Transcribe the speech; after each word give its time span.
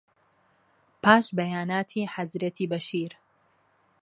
پاش 1.03 1.25
بەیاناتی 1.37 2.09
حەزرەتی 2.13 2.69
بەشیر 2.71 3.11